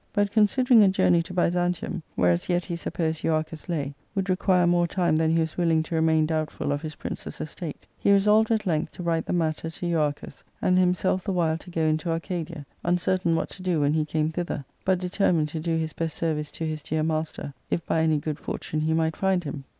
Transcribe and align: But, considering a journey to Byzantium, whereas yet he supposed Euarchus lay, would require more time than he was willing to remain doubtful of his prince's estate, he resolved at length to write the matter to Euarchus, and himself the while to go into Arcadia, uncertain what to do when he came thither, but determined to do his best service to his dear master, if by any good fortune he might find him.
But, 0.13 0.31
considering 0.31 0.81
a 0.81 0.87
journey 0.87 1.21
to 1.21 1.31
Byzantium, 1.31 2.01
whereas 2.15 2.49
yet 2.49 2.65
he 2.65 2.75
supposed 2.75 3.21
Euarchus 3.23 3.69
lay, 3.69 3.93
would 4.15 4.31
require 4.31 4.65
more 4.65 4.87
time 4.87 5.15
than 5.15 5.29
he 5.29 5.39
was 5.39 5.57
willing 5.59 5.83
to 5.83 5.93
remain 5.93 6.25
doubtful 6.25 6.71
of 6.71 6.81
his 6.81 6.95
prince's 6.95 7.39
estate, 7.39 7.85
he 7.99 8.11
resolved 8.11 8.49
at 8.49 8.65
length 8.65 8.93
to 8.93 9.03
write 9.03 9.27
the 9.27 9.31
matter 9.33 9.69
to 9.69 9.85
Euarchus, 9.85 10.43
and 10.59 10.79
himself 10.79 11.23
the 11.23 11.31
while 11.31 11.59
to 11.59 11.69
go 11.69 11.81
into 11.83 12.09
Arcadia, 12.09 12.65
uncertain 12.83 13.35
what 13.35 13.49
to 13.49 13.61
do 13.61 13.81
when 13.81 13.93
he 13.93 14.03
came 14.03 14.31
thither, 14.31 14.65
but 14.83 14.97
determined 14.97 15.49
to 15.49 15.59
do 15.59 15.77
his 15.77 15.93
best 15.93 16.17
service 16.17 16.49
to 16.49 16.65
his 16.65 16.81
dear 16.81 17.03
master, 17.03 17.53
if 17.69 17.85
by 17.85 18.01
any 18.01 18.17
good 18.17 18.39
fortune 18.39 18.79
he 18.81 18.93
might 18.95 19.15
find 19.15 19.43
him. 19.43 19.65